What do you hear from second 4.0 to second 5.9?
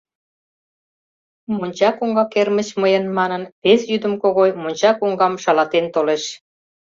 Когой монча коҥгам шалатен